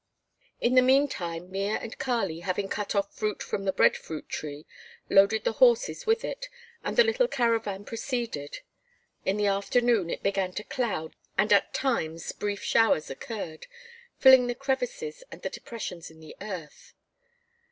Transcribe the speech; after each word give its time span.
In 0.59 0.73
the 0.73 0.81
meantime 0.81 1.51
Mea 1.51 1.77
and 1.77 1.95
Kali, 1.99 2.39
having 2.39 2.67
cut 2.67 2.95
off 2.95 3.13
fruit 3.15 3.43
from 3.43 3.65
the 3.65 3.71
bread 3.71 3.95
fruit 3.95 4.27
tree, 4.27 4.65
loaded 5.11 5.43
the 5.43 5.51
horses 5.61 6.07
with 6.07 6.25
it, 6.25 6.47
and 6.83 6.97
the 6.97 7.03
little 7.03 7.27
caravan 7.27 7.85
proceeded. 7.85 8.61
In 9.25 9.37
the 9.37 9.45
afternoon 9.45 10.09
it 10.09 10.23
began 10.23 10.53
to 10.53 10.63
cloud 10.63 11.15
and 11.37 11.53
at 11.53 11.71
times 11.75 12.31
brief 12.31 12.63
showers 12.63 13.11
occurred, 13.11 13.67
filling 14.17 14.47
the 14.47 14.55
crevices 14.55 15.23
and 15.31 15.43
the 15.43 15.51
depressions 15.51 16.09
in 16.09 16.19
the 16.19 16.35
earth. 16.41 16.95